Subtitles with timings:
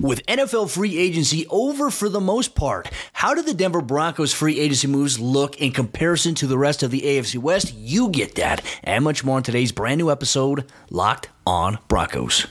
[0.00, 4.58] With NFL free agency over for the most part, how do the Denver Broncos free
[4.58, 7.74] agency moves look in comparison to the rest of the AFC West?
[7.74, 12.46] You get that and much more in today's brand new episode, Locked On Broncos.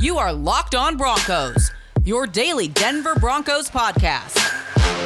[0.00, 1.70] You are Locked On Broncos,
[2.04, 4.38] your daily Denver Broncos podcast,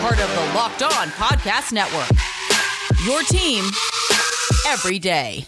[0.01, 2.17] part of the Locked On Podcast Network.
[3.05, 3.65] Your team
[4.69, 5.47] every day.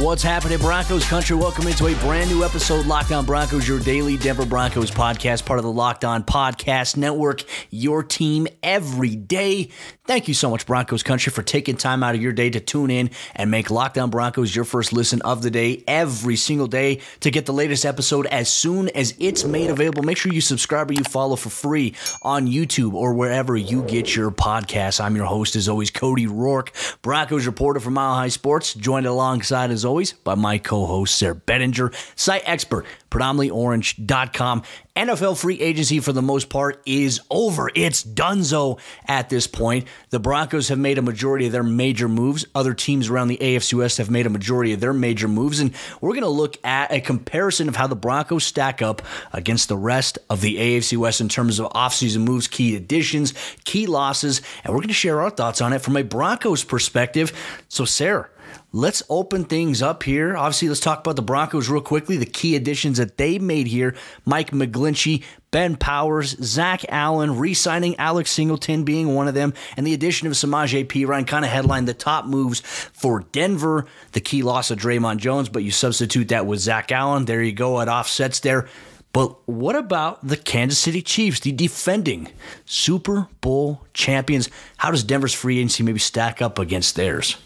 [0.00, 1.34] What's happening, Broncos country?
[1.36, 5.58] Welcome into a brand new episode, Locked On Broncos, your daily Denver Broncos podcast, part
[5.58, 9.70] of the Locked On Podcast Network, your team every day.
[10.04, 12.90] Thank you so much, Broncos country, for taking time out of your day to tune
[12.90, 17.00] in and make Locked On Broncos your first listen of the day every single day
[17.20, 20.02] to get the latest episode as soon as it's made available.
[20.02, 24.14] Make sure you subscribe or you follow for free on YouTube or wherever you get
[24.14, 25.00] your podcasts.
[25.00, 29.70] I'm your host, as always, Cody Roark, Broncos reporter for Mile High Sports, joined alongside,
[29.70, 34.62] as always, by my co host, Sayre Bedinger, site expert, predominantlyorange.com.
[34.96, 37.70] NFL free agency, for the most part, is over.
[37.74, 39.86] It's donezo at this point.
[40.08, 42.46] The Broncos have made a majority of their major moves.
[42.54, 45.60] Other teams around the AFC West have made a majority of their major moves.
[45.60, 49.02] And we're going to look at a comparison of how the Broncos stack up
[49.34, 53.34] against the rest of the AFC West in terms of offseason moves, key additions,
[53.64, 54.40] key losses.
[54.64, 57.32] And we're going to share our thoughts on it from a Broncos perspective.
[57.68, 58.30] So, Sayre,
[58.76, 60.36] Let's open things up here.
[60.36, 62.18] Obviously, let's talk about the Broncos real quickly.
[62.18, 63.94] The key additions that they made here
[64.26, 69.86] Mike McGlinchey, Ben Powers, Zach Allen, re signing Alex Singleton being one of them, and
[69.86, 73.86] the addition of Samaje Perine kind of headlined the top moves for Denver.
[74.12, 77.24] The key loss of Dre'Mont Jones, but you substitute that with Zach Allen.
[77.24, 77.80] There you go.
[77.80, 78.68] It offsets there.
[79.14, 82.30] But what about the Kansas City Chiefs, the defending
[82.66, 84.50] Super Bowl champions?
[84.76, 87.38] How does Denver's free agency maybe stack up against theirs?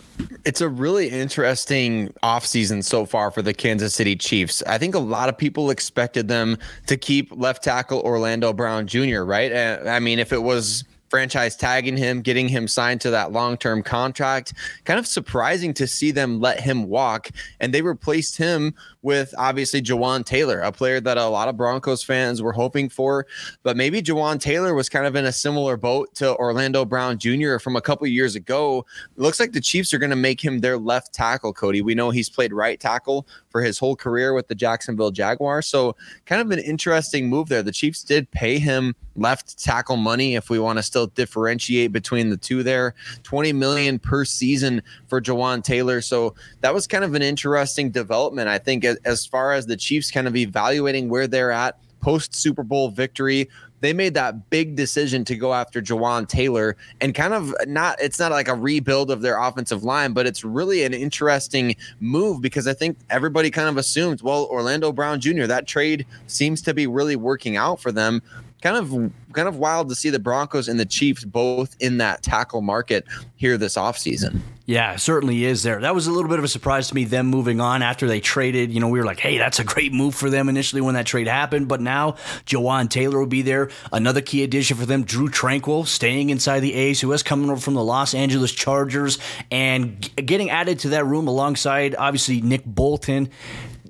[0.45, 4.63] It's a really interesting offseason so far for the Kansas City Chiefs.
[4.67, 9.23] I think a lot of people expected them to keep left tackle Orlando Brown Jr.,
[9.23, 9.53] right?
[9.53, 13.57] Uh, I mean, if it was franchise tagging him, getting him signed to that long
[13.57, 14.55] term contract.
[14.85, 17.31] Kind of surprising to see them let him walk.
[17.59, 22.03] And they replaced him with obviously Jawaan Taylor, a player that a lot of Broncos
[22.03, 23.27] fans were hoping for.
[23.63, 27.59] But maybe Jawaan Taylor was kind of in a similar boat to Orlando Brown Jr.
[27.59, 28.87] from a couple years ago.
[29.17, 31.83] It looks like the Chiefs are going to make him their left tackle, Cody.
[31.83, 35.67] We know he's played right tackle for his whole career with the Jacksonville Jaguars.
[35.67, 35.97] So,
[36.27, 37.63] kind of an interesting move there.
[37.63, 42.31] The Chiefs did pay him left tackle money if we want to still differentiate between
[42.31, 42.95] the two there
[43.25, 48.49] 20 million per season for Jawaan Taylor so that was kind of an interesting development
[48.49, 52.63] I think as far as the Chiefs kind of evaluating where they're at post Super
[52.63, 53.49] Bowl victory
[53.81, 58.19] they made that big decision to go after Jawaan Taylor and kind of not it's
[58.19, 62.67] not like a rebuild of their offensive line, but it's really an interesting move because
[62.67, 66.87] I think everybody kind of assumes, well, Orlando Brown Jr., that trade seems to be
[66.87, 68.23] really working out for them
[68.61, 72.23] kind of kind of wild to see the Broncos and the Chiefs both in that
[72.23, 73.07] tackle market
[73.37, 74.41] here this offseason.
[74.67, 75.81] Yeah, certainly is there.
[75.81, 78.21] That was a little bit of a surprise to me, them moving on after they
[78.21, 78.73] traded.
[78.73, 81.07] You know, we were like, hey, that's a great move for them initially when that
[81.07, 81.67] trade happened.
[81.67, 82.13] But now
[82.47, 83.71] Jawaan Taylor will be there.
[83.93, 87.75] Another key addition for them, Drue Tranquill, staying inside the A's, ASUS, coming over from
[87.75, 89.19] the Los Angeles Chargers
[89.51, 93.29] and getting added to that room alongside, obviously, Nick Bolton.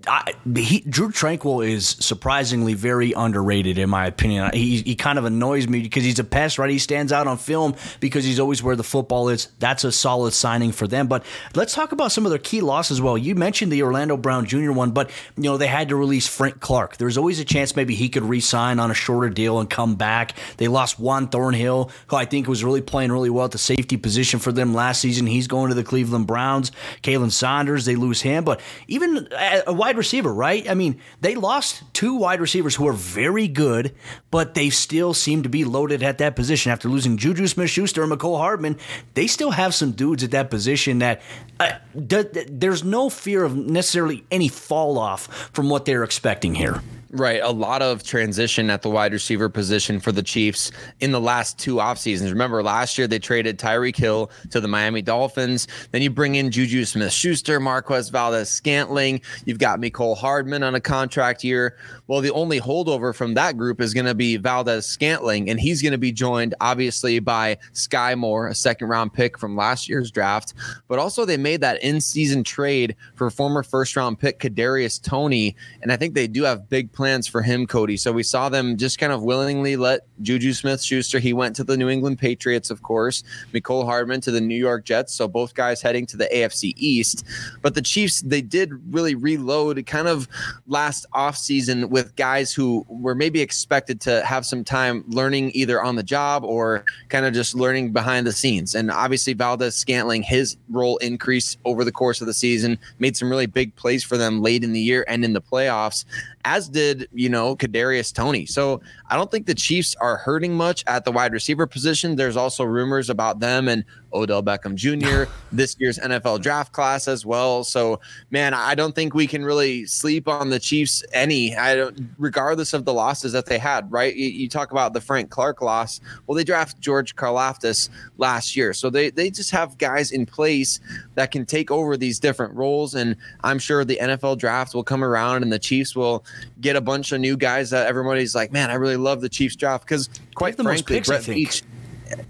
[0.07, 4.51] I, he, Drue Tranquill is surprisingly very underrated in my opinion.
[4.53, 6.71] He, he kind of annoys me because he's a pest, right?
[6.71, 9.49] He stands out on film because he's always where the football is.
[9.59, 11.09] That's a solid signing for them.
[11.09, 11.25] But
[11.55, 13.01] let's talk about some of their key losses.
[13.01, 14.73] Well, you mentioned the Orlando Brown Jr.
[14.73, 16.97] one, but you know they had to release Frank Clark.
[16.97, 20.35] There's always a chance maybe he could re-sign on a shorter deal and come back.
[20.57, 23.97] They lost Juan Thornhill, who I think was really playing really well at the safety
[23.97, 25.27] position for them last season.
[25.27, 26.73] He's going to the Cleveland Browns.
[27.03, 30.69] Khalen Saunders, they lose him, but even uh, a wide receiver, right?
[30.69, 33.95] I mean, they lost two wide receivers who are very good,
[34.31, 38.03] but they still seem to be loaded at that position after losing Juju Smith Schuster
[38.03, 38.79] and Mecole Hardman.
[39.15, 41.23] They still have some dudes at that position that
[41.59, 46.55] uh, d- d- there's no fear of necessarily any fall off from what they're expecting
[46.55, 46.83] here.
[47.13, 47.41] Right.
[47.43, 50.71] A lot of transition at the wide receiver position for the Chiefs
[51.01, 52.31] in the last two off seasons.
[52.31, 55.67] Remember, last year they traded Tyreek Hill to the Miami Dolphins.
[55.91, 59.21] Then you bring in Juju Smith Schuster, Marquez Valdes Scantling.
[59.45, 61.77] You've got Mecole Hardman on a contract year.
[62.07, 65.83] Well, the only holdover from that group is going to be Valdes Scantling, and he's
[65.83, 70.13] going to be joined, obviously, by Skyy Moore, a second round pick from last year's
[70.13, 70.55] draft.
[70.87, 75.57] But also, they made that in season trade for former first round pick Kadarius Toney.
[75.83, 77.97] And I think they do have big plans for him, Cody.
[77.97, 81.65] So we saw them just kind of willingly let Juju Smith Schuster, he went to
[81.65, 83.23] the New England Patriots, of course,
[83.55, 85.15] Mecole Hardman to the New York Jets.
[85.15, 87.25] So both guys heading to the AFC East.
[87.63, 90.29] But the Chiefs, they did really reload kind of
[90.67, 95.97] last offseason with guys who were maybe expected to have some time learning either on
[95.97, 98.75] the job or kind of just learning behind the scenes.
[98.75, 103.47] And obviously, Valdes-Scantling, his role increased over the course of the season, made some really
[103.47, 106.05] big plays for them late in the year and in the playoffs,
[106.45, 108.47] as did, you know, Kadarius Toney.
[108.47, 112.17] So I don't think the Chiefs are hurting much at the wide receiver position.
[112.17, 115.31] There's also rumors about them and Odell Beckham Jr.
[115.53, 117.63] this year's NFL draft class as well.
[117.65, 118.01] So,
[118.31, 121.57] man, I don't think we can really sleep on the Chiefs any.
[121.57, 123.91] I don't, regardless of the losses that they had.
[123.93, 124.15] Right?
[124.15, 126.01] You, you talk about the Frank Clark loss.
[126.27, 130.81] Well, they draft George Karlaftis last year, so they they just have guys in place
[131.15, 132.95] that can take over these different roles.
[132.95, 136.25] And I'm sure the NFL draft will come around, and the Chiefs will
[136.61, 139.57] get a bunch of new guys that everybody's like, man, I really love the Chiefs
[139.57, 141.63] draft because quite the frankly, picks, Brett Veach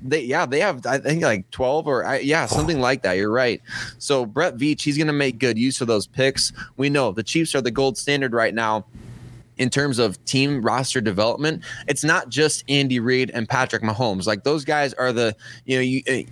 [0.03, 3.15] they yeah they have I think like twelve or yeah something like that.
[3.15, 3.61] You're right.
[3.99, 6.53] So Brett Veach he's going to make good use of those picks.
[6.77, 8.85] We know the Chiefs are the gold standard right now
[9.61, 14.27] in terms of team roster development, it's not just Andy Reid and Patrick Mahomes.
[14.27, 15.37] Like those guys are the,
[15.67, 16.23] you know, you eh,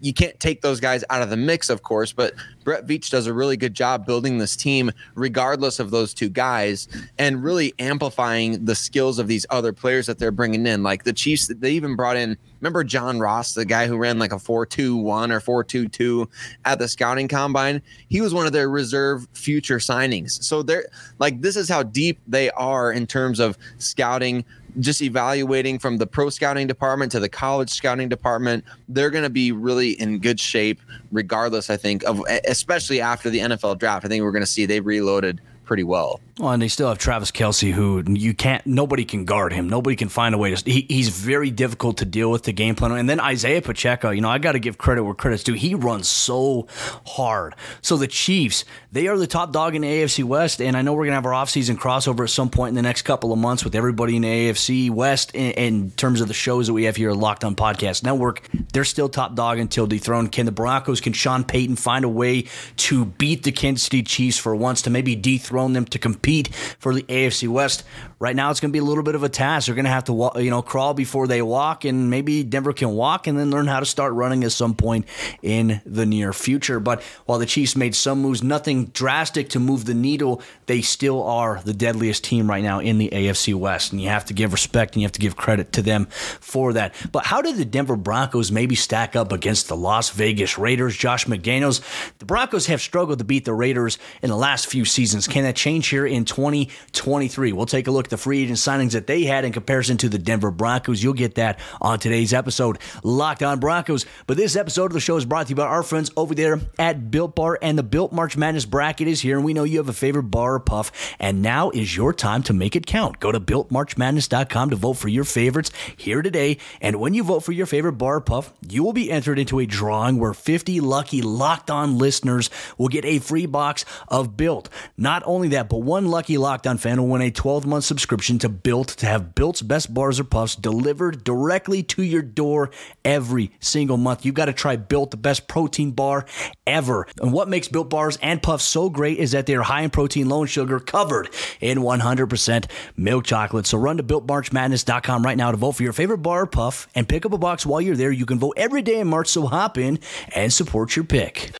[0.00, 2.32] you can't take those guys out of the mix, of course, but
[2.68, 6.86] Brett Veach does a really good job building this team regardless of those two guys
[7.18, 10.82] and really amplifying the skills of these other players that they're bringing in.
[10.82, 14.32] Like the Chiefs, they even brought in Remember John Ross, the guy who ran like
[14.32, 16.28] a 4-2-1 or 4-2-2
[16.64, 17.80] at the scouting combine?
[18.08, 20.42] He was one of their reserve future signings.
[20.42, 20.88] So they're
[21.18, 24.44] like this is how deep they are in terms of scouting,
[24.80, 28.64] just evaluating from the pro scouting department to the college scouting department.
[28.88, 30.80] They're going to be really in good shape
[31.12, 34.04] regardless, I think, of especially after the NFL draft.
[34.04, 36.18] I think we're going to see they reloaded pretty well.
[36.38, 39.68] Well, and they still have Travis Kelce, who you can't, nobody can guard him.
[39.68, 40.70] Nobody can find a way to.
[40.70, 42.92] He, he's very difficult to deal with the game plan.
[42.92, 45.54] And then Isaiah Pacheco, you know, I got to give credit where credit's due.
[45.54, 46.68] He runs so
[47.06, 47.54] hard.
[47.82, 50.62] So the Chiefs, they are the top dog in the AFC West.
[50.62, 52.82] And I know we're going to have our offseason crossover at some point in the
[52.82, 56.34] next couple of months with everybody in the AFC West in, in terms of the
[56.34, 58.48] shows that we have here at Locked On Podcast Network.
[58.72, 60.30] They're still top dog until dethroned.
[60.30, 64.38] Can the Broncos, can Sean Payton find a way to beat the Kansas City Chiefs
[64.38, 66.48] for once to maybe dethrone them to compete?
[66.78, 67.84] for the AFC West.
[68.20, 69.66] Right now, it's going to be a little bit of a task.
[69.66, 72.90] They're going to have to, you know, crawl before they walk, and maybe Denver can
[72.90, 75.06] walk and then learn how to start running at some point
[75.40, 76.80] in the near future.
[76.80, 81.22] But while the Chiefs made some moves, nothing drastic to move the needle, they still
[81.22, 84.52] are the deadliest team right now in the AFC West, and you have to give
[84.52, 86.94] respect and you have to give credit to them for that.
[87.12, 90.96] But how did the Denver Broncos maybe stack up against the Las Vegas Raiders?
[90.96, 91.82] Josh McDaniels,
[92.18, 95.28] the Broncos have struggled to beat the Raiders in the last few seasons.
[95.28, 97.52] Can that change here in 2023.
[97.52, 100.18] We'll take a look the free agent signings that they had in comparison to the
[100.18, 101.02] Denver Broncos.
[101.02, 104.06] You'll get that on today's episode, Locked On Broncos.
[104.26, 106.60] But this episode of the show is brought to you by our friends over there
[106.78, 109.78] at Built Bar, and the Built March Madness bracket is here, and we know you
[109.78, 113.20] have a favorite bar or puff, and now is your time to make it count.
[113.20, 117.52] Go to BuiltMarchMadness.com to vote for your favorites here today, and when you vote for
[117.52, 121.22] your favorite bar or puff, you will be entered into a drawing where 50 lucky
[121.22, 124.68] Locked On listeners will get a free box of Built.
[124.96, 127.97] Not only that, but one lucky Locked On fan will win a 12 month subscription
[128.06, 132.70] to Built to have Built's best bars or puffs delivered directly to your door
[133.04, 134.24] every single month.
[134.24, 136.26] You've got to try Built, the best protein bar
[136.66, 137.06] ever.
[137.20, 140.28] And what makes Built bars and puffs so great is that they're high in protein,
[140.28, 141.28] low in sugar, covered
[141.60, 143.66] in 100% milk chocolate.
[143.66, 147.08] So run to BuiltMarchMadness.com right now to vote for your favorite bar or puff and
[147.08, 148.12] pick up a box while you're there.
[148.12, 149.98] You can vote every day in March, so hop in
[150.34, 151.57] and support your pick.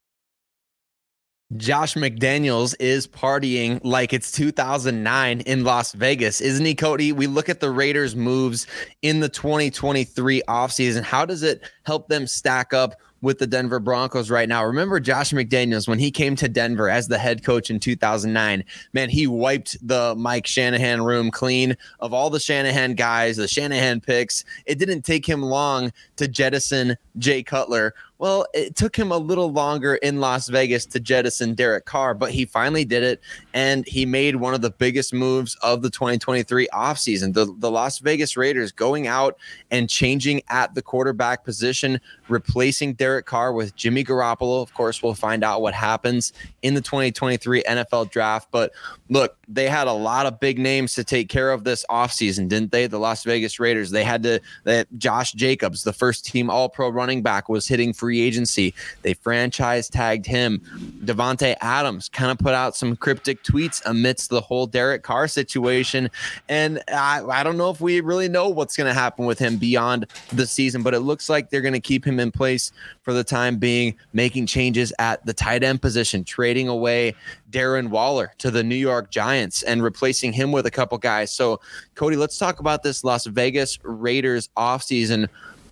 [1.57, 7.11] Josh McDaniels is partying like it's 2009 in Las Vegas, isn't he, Cody?
[7.11, 8.67] We look at the Raiders' moves
[9.01, 11.03] in the 2023 offseason.
[11.03, 14.65] How does it help them stack up with the Denver Broncos right now.
[14.65, 18.65] Remember Josh McDaniels when he came to Denver as the head coach in 2009?
[18.93, 24.01] Man, he wiped the Mike Shanahan room clean of all the Shanahan guys, the Shanahan
[24.01, 24.45] picks.
[24.67, 27.95] It didn't take him long to jettison Jay Cutler.
[28.19, 32.33] Well, it took him a little longer in Las Vegas to jettison Derek Carr, but
[32.33, 33.21] he finally did it.
[33.55, 37.33] And he made one of the biggest moves of the 2023 offseason.
[37.33, 39.39] The, the Las Vegas Raiders going out
[39.71, 44.63] and changing at the quarterback position, replacing Derek Carr with Jimmy Garoppolo.
[44.63, 46.33] Of course, we'll find out what happens
[46.63, 48.49] in the 2023 NFL draft.
[48.51, 48.73] But
[49.09, 52.73] look, they had a lot of big names to take care of this offseason, didn't
[52.73, 52.89] they?
[52.89, 53.93] The Las Vegas Raiders.
[53.93, 57.93] They had to, that Josh Jacobs, the first team all pro running back, was hitting
[57.93, 58.73] free free agency.
[59.03, 60.61] They franchise tagged him.
[61.05, 66.09] Davante Adams kind of put out some cryptic tweets amidst the whole Derek Carr situation.
[66.49, 69.59] And I, I don't know if we really know what's going to happen with him
[69.59, 72.73] beyond the season, but it looks like they're going to keep him in place
[73.03, 77.15] for the time being, making changes at the tight end position, trading away
[77.51, 81.31] Darren Waller to the New York Giants and replacing him with a couple guys.
[81.31, 81.61] So,
[81.95, 85.29] Cody, let's talk about this Las Vegas Raiders offseason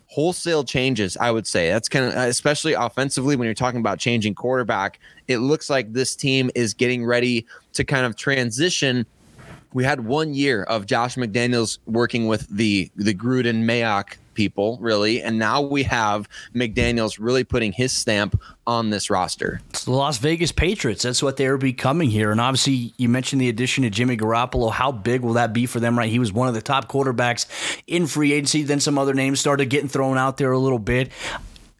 [0.09, 1.69] wholesale changes, I would say.
[1.69, 5.93] That's kind of, uh, especially offensively, when you're talking about changing quarterback, it looks like
[5.93, 9.05] this team is getting ready to kind of transition
[9.77, 15.23] we had one year of Josh McDaniels working with the the Gruden Mayock people, really,
[15.23, 19.61] and now we have McDaniels really putting his stamp on this roster.
[19.69, 21.03] It's the Las Vegas Patriots.
[21.03, 22.33] That's what they're becoming here.
[22.33, 24.73] And obviously, you mentioned the addition of Jimmy Garoppolo.
[24.73, 26.11] How big will that be for them, right?
[26.11, 27.45] He was one of the top quarterbacks
[27.87, 28.63] in free agency.
[28.63, 31.11] Then some other names started getting thrown out there a little bit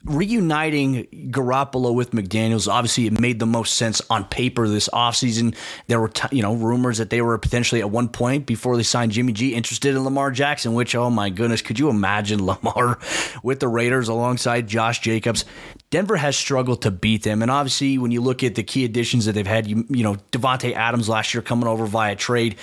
[0.07, 5.55] reuniting Garoppolo with McDaniels, obviously it made the most sense on paper this offseason.
[5.87, 8.83] There were, t- you know, rumors that they were potentially at one point before they
[8.83, 12.99] signed Jimmy G interested in Lamar Jackson, which, oh my goodness, could you imagine Lamar
[13.43, 15.45] with the Raiders alongside Josh Jacobs?
[15.91, 17.43] Denver has struggled to beat them.
[17.43, 20.17] And obviously, when you look at the key additions that they've had, you, you know,
[20.33, 22.57] Davante Adams last year coming over via trade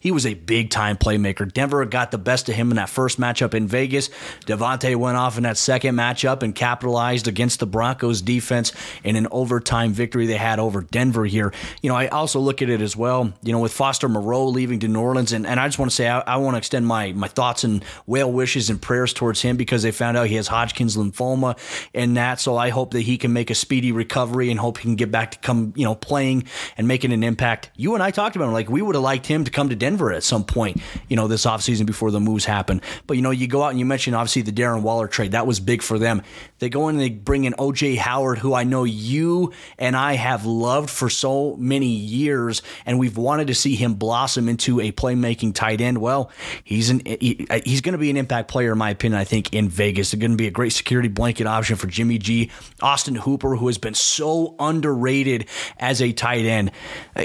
[0.00, 1.50] he was a big time playmaker.
[1.50, 4.08] Denver got the best of him in that first matchup in Vegas.
[4.46, 8.72] Davante went off in that second matchup and capitalized against the Broncos defense
[9.04, 11.52] in an overtime victory they had over Denver here.
[11.82, 14.80] You know, I also look at it as well, you know, with Foster Moreau leaving
[14.80, 15.32] to New Orleans.
[15.32, 17.62] And, and I just want to say, I, I want to extend my, my thoughts
[17.64, 21.58] and well wishes and prayers towards him because they found out he has Hodgkin's lymphoma
[21.92, 22.40] and that.
[22.40, 25.10] So I hope that he can make a speedy recovery and hope he can get
[25.10, 26.44] back to come, you know, playing
[26.78, 27.68] and making an impact.
[27.76, 28.54] You and I talked about him.
[28.54, 31.16] Like, we would have liked him to come to Denver Denver at some point, you
[31.16, 32.80] know, this offseason before the moves happen.
[33.08, 35.32] But, you know, you go out and you mentioned obviously the Darren Waller trade.
[35.32, 36.22] That was big for them.
[36.60, 40.14] They go in and they bring in OJ Howard, who I know you and I
[40.14, 44.92] have loved for so many years, and we've wanted to see him blossom into a
[44.92, 45.98] playmaking tight end.
[45.98, 46.30] Well,
[46.62, 49.20] he's an he, he's going to be an impact player in my opinion.
[49.20, 52.18] I think in Vegas, they're going to be a great security blanket option for Jimmy
[52.18, 52.50] G,
[52.80, 55.46] Austin Hooper, who has been so underrated
[55.78, 56.70] as a tight end.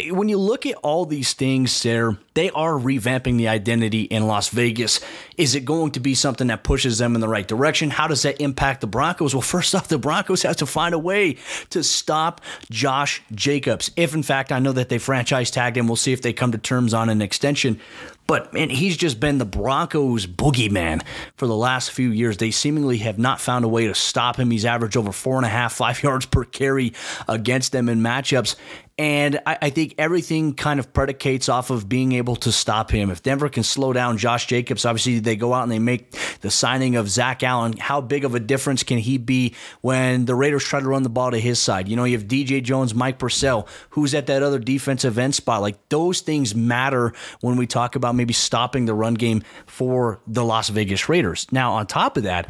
[0.10, 4.50] When you look at all these things, Sayre, they are revamping the identity in Las
[4.50, 5.00] Vegas.
[5.38, 7.90] Is it going to be something that pushes them in the right direction?
[7.90, 9.25] How does that impact the Broncos?
[9.34, 11.38] Well, first off, the Broncos have to find a way
[11.72, 13.92] to stop Josh Jacobs.
[13.96, 16.52] If, in fact, I know that they franchise tagged him, we'll see if they come
[16.52, 17.80] to terms on an extension.
[18.28, 21.04] But man, he's just been the Broncos' boogeyman
[21.36, 22.38] for the last few years.
[22.38, 24.50] They seemingly have not found a way to stop him.
[24.50, 26.94] He's averaged over four and a half, five yards per carry
[27.28, 28.56] against them in matchups.
[28.98, 33.10] And I, I, think everything kind of predicates off of being able to stop him.
[33.10, 36.50] If Denver can slow down Josh Jacobs, obviously they go out and they make the
[36.50, 37.76] signing of Zach Allen.
[37.76, 41.10] How big of a difference can he be when the Raiders try to run the
[41.10, 41.90] ball to his side?
[41.90, 45.62] You know, you have DJ Jones, Mike Purcell, who's at that other defensive end spot.
[45.62, 47.12] Like those things matter
[47.42, 51.48] when we talk about maybe stopping the run game for the Las Vegas Raiders.
[51.52, 52.48] Now, on top of that,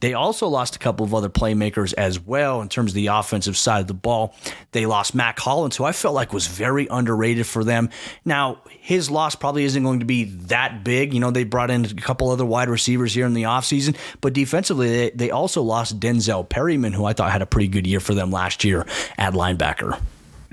[0.00, 3.56] they also lost a couple of other playmakers as well in terms of the offensive
[3.56, 4.34] side of the ball.
[4.72, 7.90] They lost Mack Hollins, who I felt like was very underrated for them.
[8.24, 11.14] Now, his loss probably isn't going to be that big.
[11.14, 14.32] You know, they brought in a couple other wide receivers here in the offseason, but
[14.32, 18.00] defensively, they, they also lost Denzel Perryman, who I thought had a pretty good year
[18.00, 18.86] for them last year
[19.16, 20.00] at linebacker.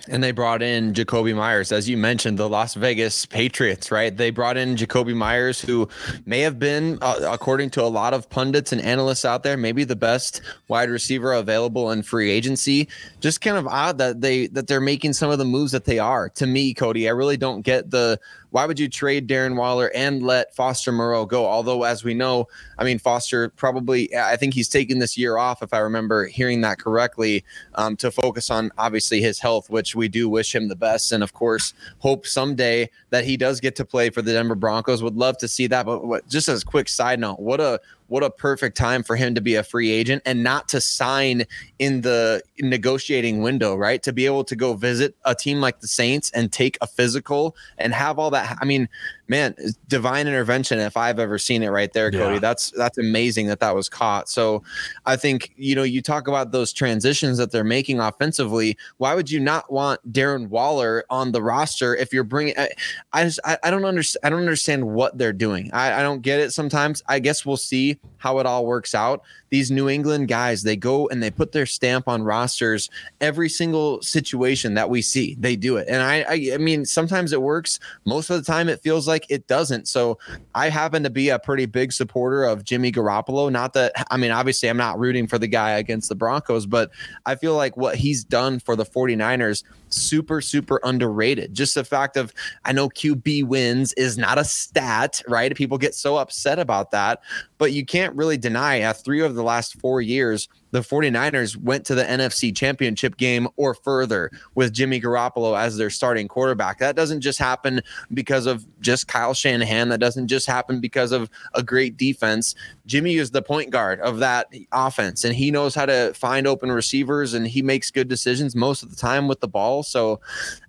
[0.09, 4.15] And they brought in Jakobi Meyers, as you mentioned, the Las Vegas Patriots, right?
[4.15, 5.87] They brought in Jakobi Meyers, who
[6.25, 9.83] may have been, uh, according to a lot of pundits and analysts out there, maybe
[9.83, 12.89] the best wide receiver available in free agency.
[13.21, 15.99] Just kind of odd that they that they're making some of the moves that they
[15.99, 16.29] are.
[16.29, 18.19] To me, Cody, I really don't get the
[18.55, 21.45] why would you trade Darren Waller and let Foster Moreau go?
[21.45, 22.47] Although, as we know,
[22.77, 26.61] I mean, Foster probably, I think he's taking this year off, if I remember hearing
[26.61, 27.43] that correctly,
[27.73, 31.11] um, to focus on obviously his health, which we do wish him the best.
[31.11, 35.03] And of course, hope someday that he does get to play for the Denver Broncos.
[35.03, 35.85] Would love to see that.
[35.85, 39.15] But what, just as a quick side note, what a what a perfect time for
[39.15, 41.45] him to be a free agent and not to sign
[41.79, 44.03] in the negotiating window, right?
[44.03, 47.55] To be able to go visit a team like the Saints and take a physical
[47.77, 48.57] and have all that.
[48.61, 48.87] I mean,
[49.27, 49.55] man,
[49.87, 52.35] divine intervention if I've ever seen it right there, Cody.
[52.35, 52.39] Yeah.
[52.39, 54.29] That's that's amazing that that was caught.
[54.29, 54.63] So
[55.05, 58.77] I think, you know, you talk about those transitions that they're making offensively.
[58.97, 62.69] Why would you not want Darren Waller on the roster if you're bringing I,
[63.13, 65.69] I just I, I don't understand I don't understand what they're doing.
[65.73, 67.03] I, I don't get it sometimes.
[67.07, 69.23] I guess we'll see how it all works out
[69.55, 72.89] these New England guys, they go and they put their stamp on rosters
[73.21, 75.37] every single situation that we see.
[75.39, 75.87] They do it.
[75.87, 77.79] And I, I, I mean, sometimes it works.
[78.03, 79.87] Most of the time it feels like like it doesn't.
[79.87, 80.19] So
[80.53, 83.51] I happen to be a pretty big supporter of Jimmy Garoppolo.
[83.51, 86.91] Not that, I mean, obviously, I'm not rooting for the guy against the Broncos, but
[87.25, 89.63] I feel like what he's done for the 49ers
[89.95, 92.33] super super underrated just the fact of
[92.65, 97.21] i know qb wins is not a stat right people get so upset about that
[97.57, 101.85] but you can't really deny uh, three of the last four years the 49ers went
[101.85, 106.79] to the NFC championship game or further with Jimmy Garoppolo as their starting quarterback.
[106.79, 107.79] That doesn't just happen
[108.13, 109.87] because of just Kyle Shanahan.
[109.87, 112.55] That doesn't just happen because of a great defense.
[112.85, 116.69] Jimmy is the point guard of that offense, and he knows how to find open
[116.69, 119.81] receivers and he makes good decisions most of the time with the ball.
[119.85, 120.19] So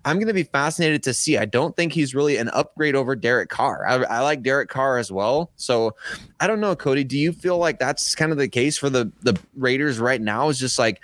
[0.05, 1.39] I'm going to be fascinated to see.
[1.39, 3.87] I don't think he's really an upgrade over Derek Carr.
[3.87, 5.51] I, I like Derek Carr as well.
[5.57, 5.95] So
[6.41, 7.05] I don't know, Cody.
[7.05, 10.49] Do you feel like that's kind of the case for the the Raiders right now?
[10.49, 11.01] Is just like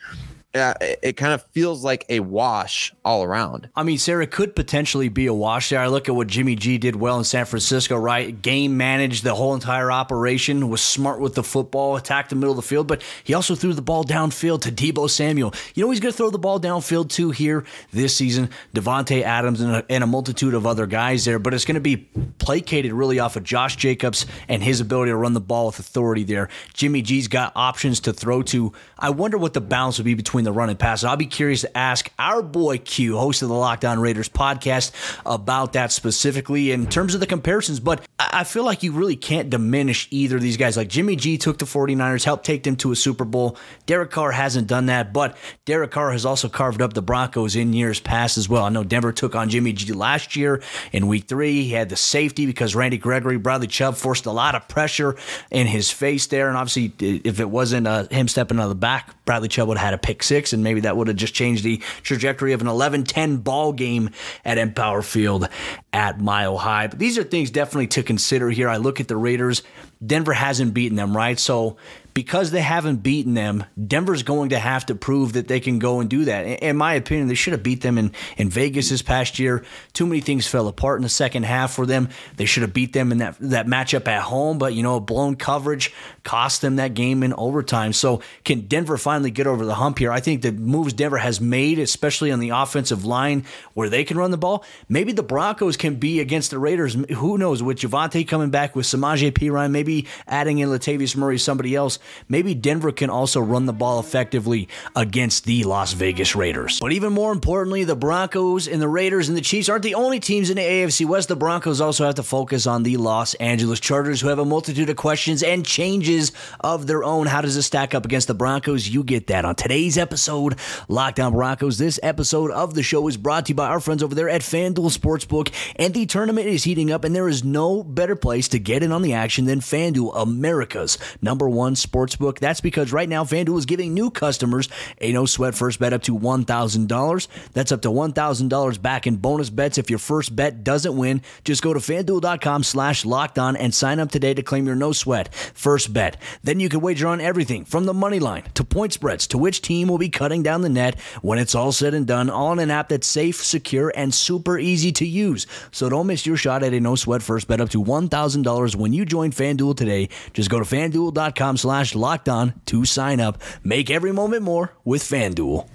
[0.54, 3.70] uh, it kind of feels like a wash all around.
[3.74, 5.80] I mean, Sayre could potentially be a wash there.
[5.80, 8.40] I look at what Jimmy G did well in San Francisco, right?
[8.42, 12.56] Game managed the whole entire operation, was smart with the football, attacked the middle of
[12.56, 15.54] the field, but he also threw the ball downfield to Deebo Samuel.
[15.74, 18.50] You know, he's going to throw the ball downfield too here this season.
[18.74, 21.80] Davante Adams and a, and a multitude of other guys there, but it's going to
[21.80, 21.96] be
[22.38, 26.24] placated really off of Josh Jacobs and his ability to run the ball with authority
[26.24, 26.48] there.
[26.74, 28.72] Jimmy G's got options to throw to.
[29.02, 31.04] I wonder what the balance would be between between the run and pass.
[31.04, 34.92] I'll be curious to ask our boy Q, host of the Locked On Raiders podcast,
[35.26, 37.80] about that specifically in terms of the comparisons.
[37.80, 40.76] But I feel like you really can't diminish either of these guys.
[40.76, 43.58] Like Jimmy G took the 49ers, helped take them to a Super Bowl.
[43.84, 47.72] Derek Carr hasn't done that, but Derek Carr has also carved up the Broncos in
[47.72, 48.64] years past as well.
[48.64, 51.62] I know Denver took on Jimmy G last year in week three.
[51.62, 55.16] He had the safety because Randy Gregory, Bradley Chubb forced a lot of pressure
[55.50, 56.48] in his face there.
[56.48, 58.91] And obviously, if it wasn't uh, him stepping out of the back,
[59.24, 61.64] Bradley Chubb would have had a pick six, and maybe that would have just changed
[61.64, 64.10] the trajectory of an 11 10 ball game
[64.44, 65.48] at Empower Field
[65.92, 66.88] at Mile High.
[66.88, 68.68] But these are things definitely to consider here.
[68.68, 69.62] I look at the Raiders.
[70.04, 71.38] Denver hasn't beaten them, right?
[71.38, 71.76] So
[72.14, 76.00] because they haven't beaten them, Denver's going to have to prove that they can go
[76.00, 76.42] and do that.
[76.42, 79.64] In my opinion, they should have beat them in, in Vegas this past year.
[79.92, 82.08] Too many things fell apart in the second half for them.
[82.36, 85.36] They should have beat them in that, that matchup at home, but you know, blown
[85.36, 85.92] coverage
[86.22, 87.92] cost them that game in overtime.
[87.92, 90.12] So can Denver finally get over the hump here?
[90.12, 94.18] I think the moves Denver has made, especially on the offensive line where they can
[94.18, 96.94] run the ball, maybe the Broncos can be against the Raiders.
[97.16, 97.62] Who knows?
[97.62, 102.54] With Javonte coming back with Samaje Perine, maybe adding in Latavius Murray, somebody else maybe
[102.54, 106.78] Denver can also run the ball effectively against the Las Vegas Raiders.
[106.80, 110.20] But even more importantly, the Broncos and the Raiders and the Chiefs aren't the only
[110.20, 111.28] teams in the AFC West.
[111.28, 114.90] The Broncos also have to focus on the Los Angeles Chargers, who have a multitude
[114.90, 117.26] of questions and changes of their own.
[117.26, 118.88] How does this stack up against the Broncos?
[118.88, 121.78] You get that on today's episode, Locked On Broncos.
[121.78, 124.42] This episode of the show is brought to you by our friends over there at
[124.42, 128.58] FanDuel Sportsbook, and the tournament is heating up, and there is no better place to
[128.58, 133.24] get in on the action than FanDuel, America's number one sportsbook that's because right now
[133.24, 134.68] FanDuel is giving new customers
[135.00, 137.28] a no sweat first bet up to $1,000.
[137.52, 141.22] That's up to $1,000 back in bonus bets if your first bet doesn't win.
[141.44, 144.92] Just go to fanduel.com slash locked on and sign up today to claim your no
[144.92, 146.16] sweat first bet.
[146.42, 149.62] Then you can wager on everything from the money line to point spreads to which
[149.62, 152.70] team will be cutting down the net when it's all said and done, in an
[152.70, 155.46] app that's safe, secure, and super easy to use.
[155.70, 158.92] So don't miss your shot at a no sweat first bet up to $1,000 when
[158.92, 160.08] you join FanDuel today.
[160.32, 163.42] Just go to fanduel.com slash locked locked on to sign up.
[163.64, 165.66] Make every moment more with FanDuel.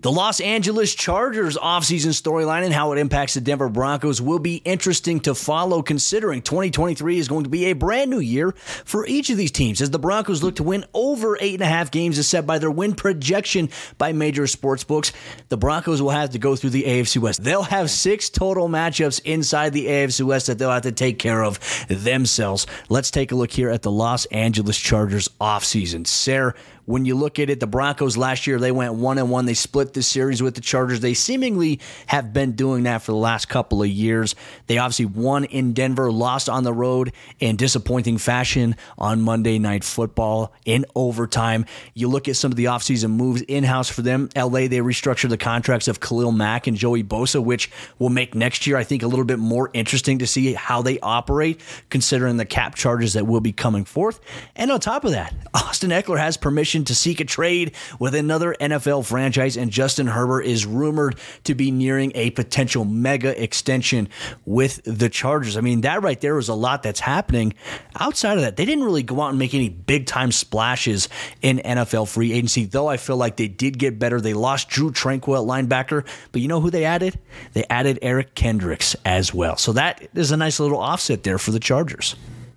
[0.00, 4.56] The Los Angeles Chargers offseason storyline and how it impacts the Denver Broncos will be
[4.56, 8.52] interesting to follow considering 2023 is going to be a brand new year
[8.84, 11.66] for each of these teams as the Broncos look to win over eight and a
[11.66, 15.14] half games as set by their win projection by major sports books.
[15.48, 17.42] The Broncos will have to go through the AFC West.
[17.42, 21.42] They'll have six total matchups inside the AFC West that they'll have to take care
[21.42, 22.66] of themselves.
[22.90, 26.06] Let's take a look here at the Los Angeles Chargers offseason.
[26.06, 26.54] Sayre,
[26.86, 29.44] when you look at it, the Broncos last year, they went one and one.
[29.44, 31.00] They split the series with the Chargers.
[31.00, 34.34] They seemingly have been doing that for the last couple of years.
[34.68, 39.84] They obviously won in Denver, lost on the road in disappointing fashion on Monday Night
[39.84, 41.66] Football in overtime.
[41.94, 44.28] You look at some of the offseason moves in house for them.
[44.36, 48.66] LA, they restructured the contracts of Khalil Mack and Joey Bosa, which will make next
[48.66, 52.44] year, I think, a little bit more interesting to see how they operate, considering the
[52.44, 54.20] cap charges that will be coming forth.
[54.54, 58.54] And on top of that, Austin Ekeler has permission to seek a trade with another
[58.60, 64.08] NFL franchise, and Justin Herbert is rumored to be nearing a potential mega extension
[64.44, 65.56] with the Chargers.
[65.56, 67.54] I mean, that right there was a lot that's happening.
[67.98, 71.08] Outside of that, they didn't really go out and make any big time splashes
[71.42, 74.20] in NFL free agency, though I feel like they did get better.
[74.20, 77.18] They lost Drue Tranquill at linebacker, but you know who they added?
[77.52, 79.56] They added Eric Kendricks as well.
[79.56, 82.16] So that is a nice little offset there for the Chargers.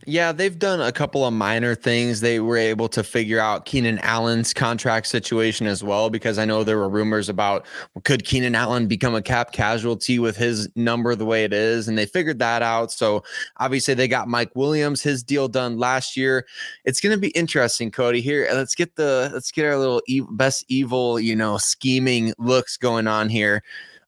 [0.09, 2.21] Yeah, they've done a couple of minor things.
[2.21, 6.63] They were able to figure out Keenan Allen's contract situation as well, because I know
[6.63, 7.63] there were rumors about
[8.05, 11.95] could Keenan Allen become a cap casualty with his number the way it is, and
[11.95, 12.91] they figured that out.
[12.91, 13.23] So
[13.57, 16.47] obviously they got Mike Williams, his deal done last year.
[16.85, 18.19] It's going to be interesting, Cody.
[18.19, 23.05] Here, let's get the let's get our little best evil, you know, scheming looks going
[23.05, 23.61] on here.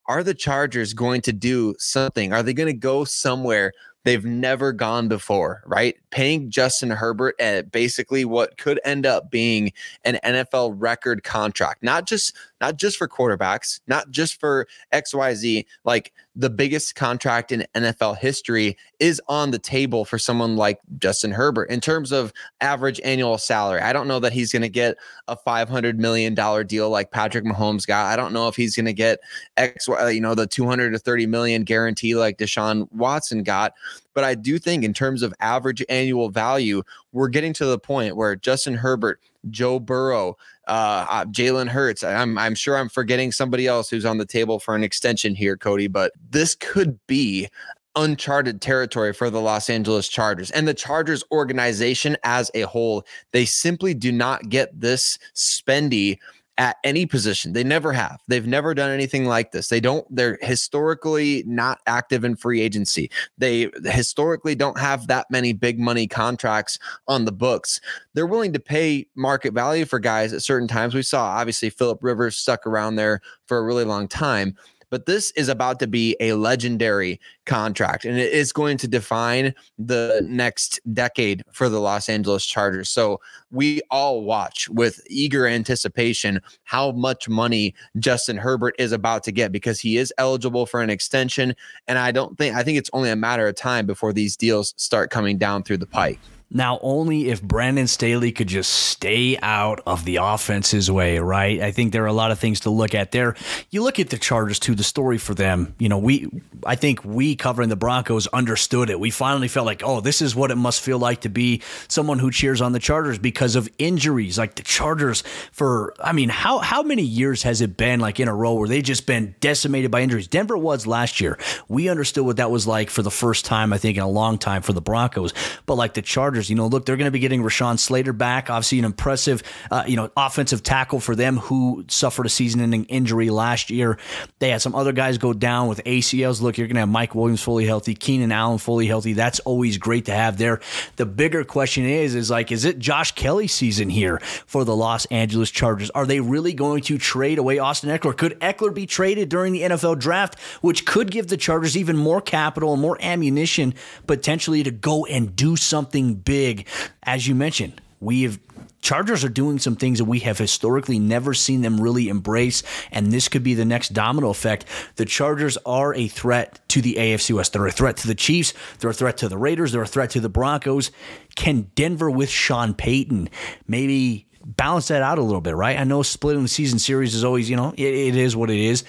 [0.07, 2.33] Are the Chargers going to do something?
[2.33, 3.71] Are they going to go somewhere
[4.03, 5.95] they've never gone before, right?
[6.09, 12.07] Paying Justin Herbert at basically what could end up being an NFL record contract, not
[12.07, 18.17] just not just for quarterbacks, not just for XYZ, like the biggest contract in NFL
[18.17, 23.37] history is on the table for someone like Justin Herbert in terms of average annual
[23.37, 23.81] salary.
[23.81, 24.95] I don't know that he's going to get
[25.27, 26.35] a $500 million
[26.67, 28.05] deal like Patrick Mahomes got.
[28.05, 29.19] I don't know if he's going to get
[29.57, 33.73] X, you know, the 200 to 30 million guarantee like Deshaun Watson got.
[34.13, 38.15] But I do think in terms of average annual value, we're getting to the point
[38.15, 39.19] where Justin Herbert,
[39.49, 42.03] Joe Burrow, uh, uh, Jalen Hurts.
[42.03, 45.57] I'm I'm sure I'm forgetting somebody else who's on the table for an extension here,
[45.57, 45.87] Cody.
[45.87, 47.49] But this could be
[47.95, 53.03] uncharted territory for the Los Angeles Chargers and the Chargers organization as a whole.
[53.31, 56.17] They simply do not get this spendy
[56.57, 57.53] at any position.
[57.53, 58.21] They never have.
[58.27, 59.69] They've never done anything like this.
[59.69, 63.09] They don't, they're historically not active in free agency.
[63.37, 67.79] They historically don't have that many big money contracts on the books.
[68.13, 70.93] They're willing to pay market value for guys at certain times.
[70.93, 74.55] We saw obviously Philip Rivers stuck around there for a really long time
[74.91, 79.55] but this is about to be a legendary contract and it is going to define
[79.79, 82.89] the next decade for the Los Angeles Chargers.
[82.89, 89.31] So we all watch with eager anticipation how much money Justin Herbert is about to
[89.31, 91.55] get because he is eligible for an extension
[91.87, 94.75] and I don't think I think it's only a matter of time before these deals
[94.77, 96.19] start coming down through the pike.
[96.53, 101.61] Now, only if Brandon Staley could just stay out of the offense's way, right?
[101.61, 103.35] I think there are a lot of things to look at there.
[103.69, 105.73] You look at the Chargers too, the story for them.
[105.79, 106.29] You know, we,
[106.65, 108.99] I think we covering the Broncos understood it.
[108.99, 112.19] We finally felt like, oh, this is what it must feel like to be someone
[112.19, 114.37] who cheers on the Chargers because of injuries.
[114.37, 118.27] Like the Chargers for, I mean, how how many years has it been like in
[118.27, 120.27] a row where they just been decimated by injuries?
[120.27, 121.37] Denver was last year.
[121.69, 124.37] We understood what that was like for the first time, I think, in a long
[124.37, 125.33] time for the Broncos.
[125.65, 126.49] But like the Chargers Chargers.
[126.49, 128.49] You know, look, they're going to be getting Rashawn Slater back.
[128.49, 133.29] Obviously, an impressive, uh, you know, offensive tackle for them who suffered a season-ending injury
[133.29, 133.97] last year.
[134.39, 136.41] They had some other guys go down with ACLs.
[136.41, 139.13] Look, you're going to have Mike Williams fully healthy, Keenan Allen fully healthy.
[139.13, 140.59] That's always great to have there.
[140.95, 145.05] The bigger question is, is like, is it Josh Kelley season here for the Los
[145.05, 145.89] Angeles Chargers?
[145.91, 148.17] Are they really going to trade away Austin Ekeler?
[148.17, 152.21] Could Ekeler be traded during the NFL draft, which could give the Chargers even more
[152.21, 153.73] capital and more ammunition
[154.07, 156.30] potentially to go and do something big?
[156.31, 156.65] Big.
[157.03, 158.39] As you mentioned, we have
[158.79, 163.11] Chargers are doing some things that we have historically never seen them really embrace, and
[163.11, 164.63] this could be the next domino effect.
[164.95, 167.51] The Chargers are a threat to the AFC West.
[167.51, 168.53] They're a threat to the Chiefs.
[168.79, 169.73] They're a threat to the Raiders.
[169.73, 170.89] They're a threat to the Broncos.
[171.35, 173.27] Can Denver with Sean Payton
[173.67, 175.77] maybe balance that out a little bit, right?
[175.77, 178.59] I know splitting the season series is always, you know, it, it is what it
[178.59, 178.85] is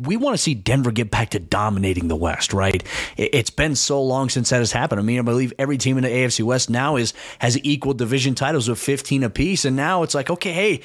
[0.00, 2.82] we want to see Denver get back to dominating the West, right?
[3.16, 5.00] It's been so long since that has happened.
[5.00, 8.34] I mean, I believe every team in the AFC West now is has equal division
[8.34, 10.82] titles with 15 apiece, and now it's like, okay, hey,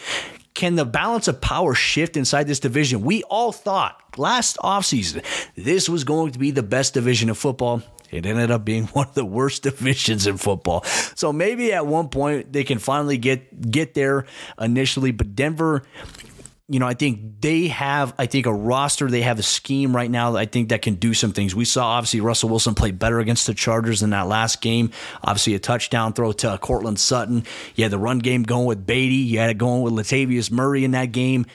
[0.54, 3.02] can the balance of power shift inside this division?
[3.02, 7.82] We all thought last offseason this was going to be the best division of football.
[8.12, 10.84] It ended up being one of the worst divisions in football.
[11.16, 14.26] So maybe at one point they can finally get get there
[14.60, 15.84] initially, but Denver
[16.70, 19.10] you know, I think they have, I think, a roster.
[19.10, 21.54] They have a scheme right now that I think that can do some things.
[21.54, 24.92] We saw, obviously, Russell Wilson play better against the Chargers in that last game.
[25.22, 27.44] Obviously, a touchdown throw to Courtland Sutton.
[27.76, 29.16] You had the run game going with Beatty.
[29.16, 31.46] You had it going with Latavius Murray in that game.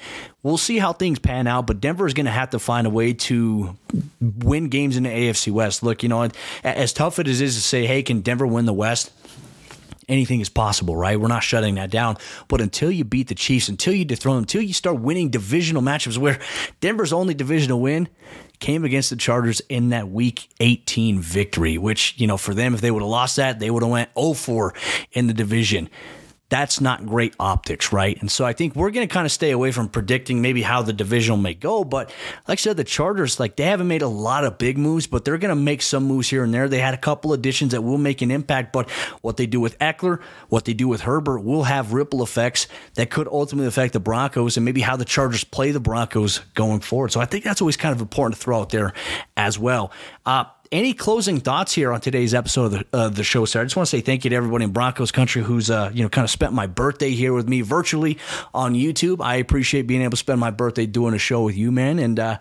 [0.43, 2.91] We'll see how things pan out, but Denver is going to have to find a
[2.91, 3.77] way to
[4.21, 5.83] win games in the AFC West.
[5.83, 6.29] Look, you know,
[6.63, 9.11] as tough as it is to say, hey, can Denver win the West?
[10.09, 11.21] Anything is possible, right?
[11.21, 12.17] We're not shutting that down.
[12.49, 15.83] But until you beat the Chiefs, until you dethrone them, until you start winning divisional
[15.83, 16.39] matchups where
[16.81, 18.09] Denver's only divisional win
[18.59, 22.81] came against the Chargers in that week 18 victory, which, you know, for them, if
[22.81, 24.73] they would have lost that, they would have went 0-4
[25.13, 25.89] in the division.
[26.51, 28.19] That's not great optics, right?
[28.21, 30.81] And so I think we're going to kind of stay away from predicting maybe how
[30.81, 31.85] the divisional may go.
[31.85, 32.09] But
[32.47, 35.27] like I said, the Chargers, like they haven't made a lot of big moves, but
[35.27, 36.67] they're going to make some moves here and there.
[36.67, 38.89] They had a couple additions that will make an impact, but
[39.21, 43.11] what they do with Ekeler, what they do with Herbert will have ripple effects that
[43.11, 47.13] could ultimately affect the Broncos and maybe how the Chargers play the Broncos going forward.
[47.13, 48.95] So I think that's always kind of important to throw out there
[49.37, 49.93] as well.
[50.25, 53.61] Uh, any closing thoughts here on today's episode of the, uh, the show, sir?
[53.61, 56.03] I just want to say thank you to everybody in Broncos country who's uh, you
[56.03, 58.19] know kind of spent my birthday here with me virtually
[58.55, 59.23] on YouTube.
[59.23, 62.19] I appreciate being able to spend my birthday doing a show with you, man, and
[62.19, 62.39] uh,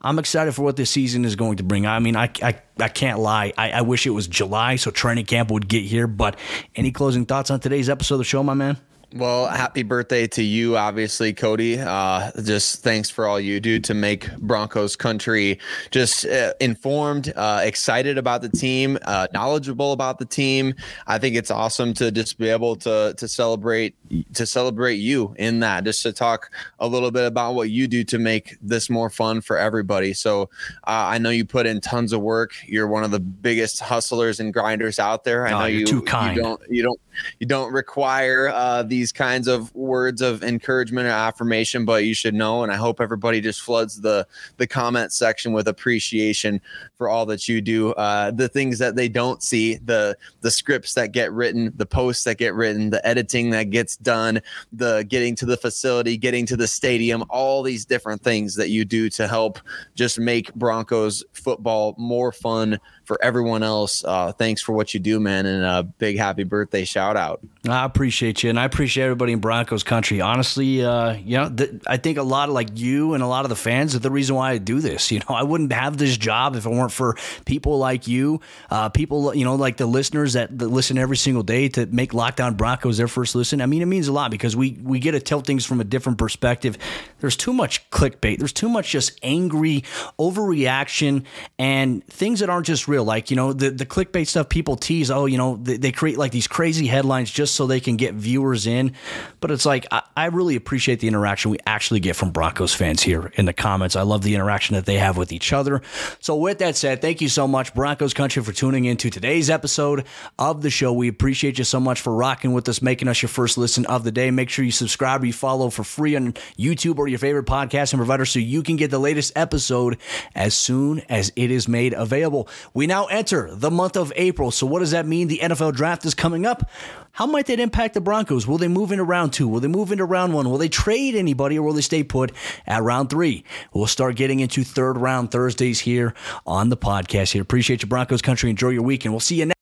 [0.00, 1.86] I'm excited for what this season is going to bring.
[1.86, 3.52] I mean, I I, I can't lie.
[3.56, 6.06] I, I wish it was July so training camp would get here.
[6.06, 6.38] But
[6.76, 8.78] any closing thoughts on today's episode of the show, my man?
[9.12, 11.78] Well, happy birthday to you, obviously, Cody.
[11.78, 17.60] Uh, just thanks for all you do to make Broncos country just uh, informed, uh,
[17.62, 20.74] excited about the team, uh, knowledgeable about the team.
[21.06, 23.94] I think it's awesome to just be able to to celebrate
[24.34, 28.04] to celebrate you in that, just to talk a little bit about what you do
[28.04, 30.12] to make this more fun for everybody.
[30.12, 30.50] So
[30.86, 32.52] uh, I know you put in tons of work.
[32.66, 35.46] You're one of the biggest hustlers and grinders out there.
[35.46, 36.36] I oh, know you, too kind.
[36.36, 37.00] you don't you don't
[37.38, 42.34] you don't require uh, these kinds of words of encouragement or affirmation, but you should
[42.34, 42.62] know.
[42.62, 46.60] And I hope everybody just floods the the comment section with appreciation
[46.96, 47.92] for all that you do.
[47.92, 52.24] Uh, the things that they don't see, the the scripts that get written, the posts
[52.24, 54.40] that get written, the editing that gets done,
[54.72, 58.84] the getting to the facility, getting to the stadium, all these different things that you
[58.84, 59.58] do to help
[59.94, 64.04] just make Broncos football more fun for everyone else.
[64.04, 67.40] Uh, thanks for what you do, man, and a big happy birthday shout out.
[67.68, 70.20] I appreciate you, and I appreciate everybody in Broncos country.
[70.20, 73.44] Honestly, uh, you know, th- I think a lot of like you and a lot
[73.44, 75.10] of the fans are the reason why I do this.
[75.10, 78.40] You know, I wouldn't have this job if it weren't for people like you,
[78.70, 82.12] uh, people, you know, like the listeners that, that listen every single day to make
[82.14, 83.60] Locked On Broncos their first listen.
[83.60, 85.84] I mean, it means a lot because we we get to tell things from a
[85.84, 86.76] different perspective.
[87.20, 88.38] There's too much clickbait.
[88.38, 89.84] There's too much just angry
[90.18, 91.24] overreaction
[91.58, 93.04] and things that aren't just real.
[93.04, 95.10] Like you know, the the clickbait stuff people tease.
[95.10, 98.14] Oh, you know, they, they create like these crazy headlines just so they can get
[98.14, 98.94] viewers in.
[99.40, 103.02] But it's like I, I really appreciate the interaction we actually get from Broncos fans
[103.02, 103.96] here in the comments.
[103.96, 105.82] I love the interaction that they have with each other.
[106.20, 109.50] So with that said, thank you so much, Broncos country, for tuning in to today's
[109.50, 110.04] episode
[110.38, 110.92] of the show.
[110.92, 114.04] We appreciate you so much for rocking with us, making us your first listen of
[114.04, 114.30] the day.
[114.30, 117.96] Make sure you subscribe or you follow for free on YouTube or your favorite podcasting
[117.96, 119.98] provider so you can get the latest episode
[120.34, 122.48] as soon as it is made available.
[122.72, 124.50] We now enter the month of April.
[124.50, 125.28] So what does that mean?
[125.28, 126.68] The NFL draft is coming up.
[127.12, 128.46] How might that impact the Broncos?
[128.46, 129.46] Will they move into round two?
[129.46, 130.50] Will they move into round one?
[130.50, 132.32] Will they trade anybody or will they stay put
[132.66, 133.44] at round three?
[133.72, 136.14] We'll start getting into third round Thursdays here
[136.46, 137.42] on the podcast here.
[137.42, 138.50] Appreciate you, Broncos country.
[138.50, 139.12] Enjoy your weekend.
[139.12, 139.53] We'll see you next